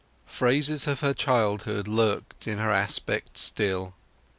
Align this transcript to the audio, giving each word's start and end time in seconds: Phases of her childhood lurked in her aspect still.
Phases 0.25 0.87
of 0.87 1.01
her 1.01 1.13
childhood 1.13 1.87
lurked 1.87 2.47
in 2.47 2.57
her 2.57 2.71
aspect 2.71 3.37
still. 3.37 3.93